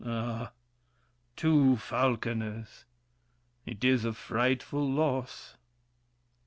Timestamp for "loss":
4.91-5.57